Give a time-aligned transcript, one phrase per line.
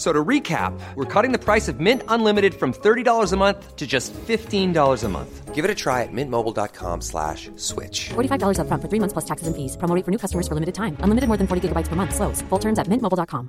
[0.00, 3.86] So to recap, we're cutting the price of Mint Unlimited from $30 a month to
[3.86, 5.54] just $15 a month.
[5.54, 8.08] Give it a try at mintmobile.com slash switch.
[8.08, 9.76] $45 upfront for three months plus taxes and fees.
[9.76, 10.96] Promo for new customers for limited time.
[11.04, 12.14] Unlimited more than 40 gigabytes per month.
[12.14, 12.40] Slows.
[12.48, 13.48] Full terms at mintmobile.com.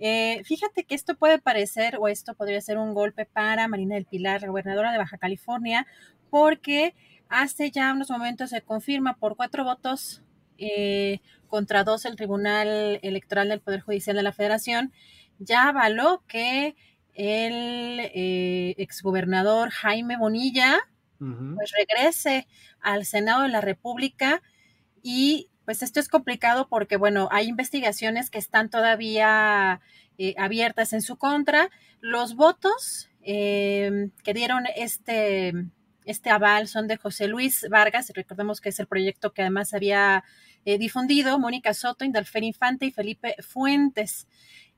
[0.00, 4.04] Eh, fíjate que esto puede parecer o esto podría ser un golpe para Marina del
[4.04, 5.86] Pilar, la gobernadora de Baja California,
[6.28, 6.96] porque
[7.28, 10.22] hace ya unos momentos se confirma por cuatro votos
[10.58, 14.92] eh, contra dos el Tribunal Electoral del Poder Judicial de la Federación,
[15.38, 16.76] ya avaló que
[17.14, 20.80] el eh, exgobernador Jaime Bonilla
[21.54, 22.48] pues regrese
[22.80, 24.42] al Senado de la República
[25.04, 29.80] y pues esto es complicado porque bueno, hay investigaciones que están todavía
[30.18, 31.70] eh, abiertas en su contra.
[32.00, 35.52] Los votos eh, que dieron este,
[36.04, 40.24] este aval son de José Luis Vargas, recordemos que es el proyecto que además había
[40.64, 44.28] eh, difundido, Mónica Soto, Indalfer Infante y Felipe Fuentes.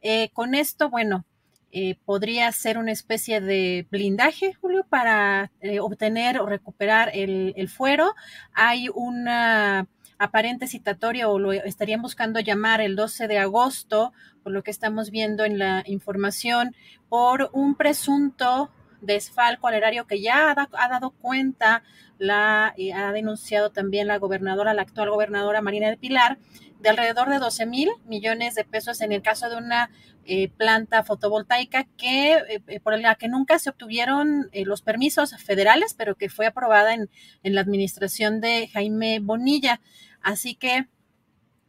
[0.00, 1.24] Eh, con esto, bueno,
[1.72, 8.14] eh, podría ser una especie de blindaje, Julio, para obtener o recuperar el, el, fuero.
[8.52, 9.88] Hay una
[10.18, 15.10] aparente citatoria o lo estarían buscando llamar el 12 de agosto, por lo que estamos
[15.10, 16.76] viendo en la información,
[17.08, 18.70] por un presunto
[19.02, 21.82] desfalco al erario que ya ha, ha dado cuenta,
[22.18, 26.38] la eh, ha denunciado también la gobernadora, la actual gobernadora Marina del Pilar,
[26.80, 29.90] de alrededor de 12 mil millones de pesos en el caso de una
[30.24, 32.34] eh, planta fotovoltaica que
[32.68, 37.10] eh, por la que nunca se obtuvieron los permisos federales, pero que fue aprobada en,
[37.42, 39.80] en la administración de Jaime Bonilla.
[40.22, 40.86] Así que,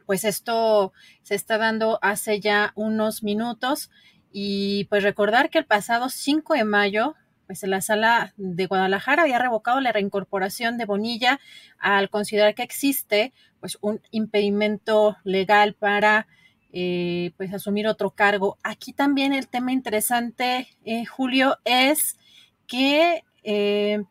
[0.05, 3.89] pues esto se está dando hace ya unos minutos.
[4.31, 7.15] Y pues recordar que el pasado 5 de mayo
[7.47, 11.39] pues la sala de Guadalajara había revocado la reincorporación de Bonilla
[11.79, 16.27] al considerar que existe pues un impedimento legal para
[16.71, 18.57] eh, pues asumir otro cargo.
[18.63, 22.17] Aquí también el tema interesante, eh, Julio, es
[22.65, 24.03] que eh,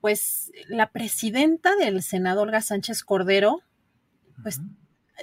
[0.00, 3.62] pues la presidenta del Senado, Olga Sánchez Cordero,
[4.42, 4.60] pues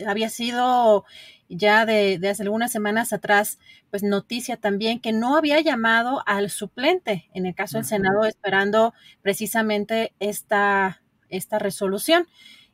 [0.06, 1.06] había sido
[1.50, 3.59] ya de, hace algunas semanas atrás,
[3.90, 8.94] pues noticia también que no había llamado al suplente en el caso del Senado esperando
[9.22, 12.28] precisamente esta, esta resolución.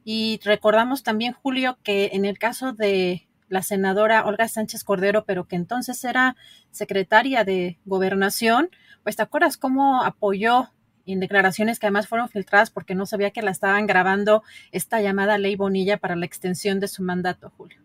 [0.03, 5.47] Y recordamos también, Julio, que en el caso de la senadora Olga Sánchez Cordero, pero
[5.47, 6.35] que entonces era
[6.71, 8.69] secretaria de gobernación,
[9.03, 10.69] pues te acuerdas cómo apoyó
[11.05, 15.37] en declaraciones que además fueron filtradas porque no sabía que la estaban grabando esta llamada
[15.37, 17.82] ley Bonilla para la extensión de su mandato, Julio.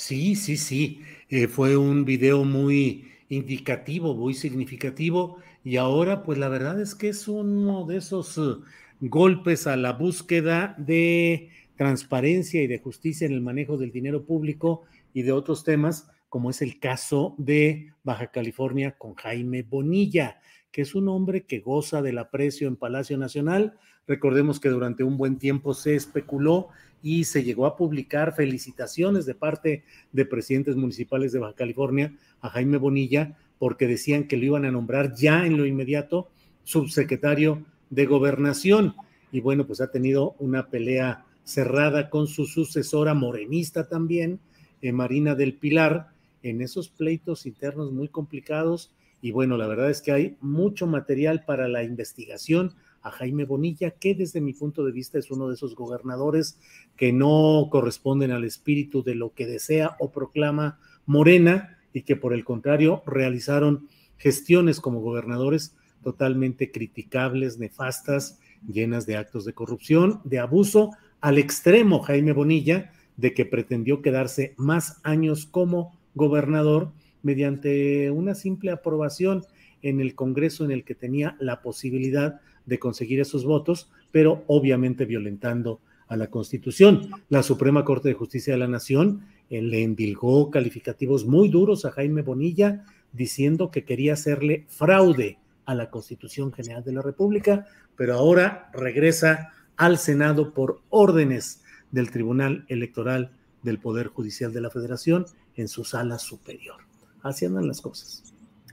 [0.00, 1.02] Sí, sí, sí.
[1.28, 5.36] Eh, fue un video muy indicativo, muy significativo.
[5.62, 8.64] Y ahora, pues la verdad es que es uno de esos uh,
[9.00, 14.84] golpes a la búsqueda de transparencia y de justicia en el manejo del dinero público
[15.12, 20.40] y de otros temas, como es el caso de Baja California con Jaime Bonilla,
[20.72, 23.74] que es un hombre que goza del aprecio en Palacio Nacional.
[24.06, 26.68] Recordemos que durante un buen tiempo se especuló
[27.02, 32.50] y se llegó a publicar felicitaciones de parte de presidentes municipales de Baja California a
[32.50, 36.30] Jaime Bonilla porque decían que lo iban a nombrar ya en lo inmediato
[36.64, 38.94] subsecretario de gobernación.
[39.32, 44.40] Y bueno, pues ha tenido una pelea cerrada con su sucesora morenista también,
[44.82, 46.08] eh, Marina del Pilar,
[46.42, 48.92] en esos pleitos internos muy complicados.
[49.22, 52.74] Y bueno, la verdad es que hay mucho material para la investigación.
[53.02, 56.58] A Jaime Bonilla, que desde mi punto de vista es uno de esos gobernadores
[56.96, 62.34] que no corresponden al espíritu de lo que desea o proclama Morena y que por
[62.34, 63.88] el contrario realizaron
[64.18, 70.90] gestiones como gobernadores totalmente criticables, nefastas, llenas de actos de corrupción, de abuso,
[71.20, 78.70] al extremo Jaime Bonilla, de que pretendió quedarse más años como gobernador mediante una simple
[78.70, 79.44] aprobación
[79.82, 85.04] en el Congreso en el que tenía la posibilidad de conseguir esos votos, pero obviamente
[85.04, 87.10] violentando a la Constitución.
[87.28, 91.92] La Suprema Corte de Justicia de la Nación eh, le endilgó calificativos muy duros a
[91.92, 97.66] Jaime Bonilla diciendo que quería hacerle fraude a la Constitución General de la República,
[97.96, 103.32] pero ahora regresa al Senado por órdenes del Tribunal Electoral
[103.62, 105.26] del Poder Judicial de la Federación
[105.56, 106.89] en su sala superior.
[107.22, 108.22] Así andan las cosas.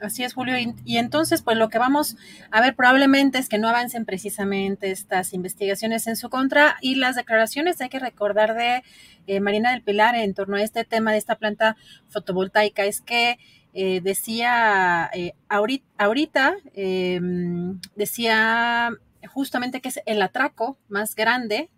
[0.02, 0.56] Así es, Julio.
[0.86, 2.18] Y, entonces, pues lo que vamos
[2.52, 7.16] a ver probablemente es que no avancen precisamente estas investigaciones en su contra y las
[7.16, 8.84] declaraciones, hay que recordar de
[9.26, 11.78] eh, Marina del Pilar en torno a este tema de esta planta
[12.10, 13.40] fotovoltaica, es que
[13.74, 18.92] eh, decía eh, ahorita, ahorita em, decía
[19.28, 21.70] justamente que es el atraco más grande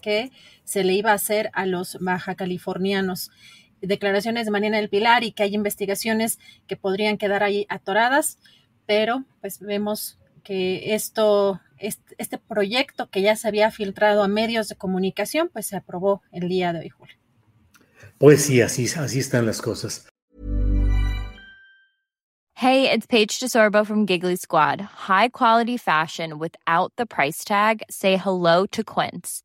[0.00, 0.30] que
[0.64, 3.30] se le iba a hacer a los baja californianos.
[3.80, 8.38] Declaraciones de Mariana del Pilar y que hay investigaciones que podrían quedar ahí atoradas,
[8.86, 14.76] pero pues vemos que esto, este, proyecto que ya se había filtrado a medios de
[14.76, 17.14] comunicación, pues se aprobó el día de hoy, Julio.
[18.16, 20.08] Pues sí, así, así están las cosas.
[22.54, 24.80] Hey, it's Paige DeSorbo from Giggly Squad.
[24.80, 27.82] High quality fashion without the price tag.
[27.88, 29.44] Say hello to Quince.